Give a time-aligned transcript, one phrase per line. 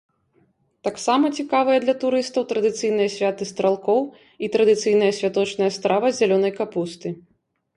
[0.85, 4.01] Таксама цікавыя для турыстаў традыцыйныя святы стралкоў
[4.47, 7.07] і традыцыйная святочная страва з зялёнай капусты.